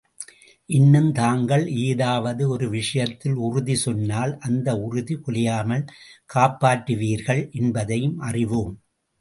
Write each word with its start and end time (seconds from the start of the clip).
இன்னும் 0.69 1.09
தாங்கள் 1.11 1.65
ஏதாவது 1.81 2.49
ஒரு 2.49 2.69
விஷயத்தில் 2.69 3.37
உறுதி 3.39 3.75
சொன்னால் 3.75 4.33
அந்த 4.39 4.75
உறுதி 4.79 5.17
குலையாமல் 5.17 5.85
காப்பாற்றுவீர்கள் 6.35 7.43
என்பதையும் 7.51 8.17
அறிவோம். 8.21 8.73